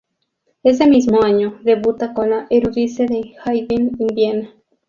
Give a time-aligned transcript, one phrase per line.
[0.63, 4.55] Ese mismo año, debuta con la "Eurídice" de Haydn en Viena.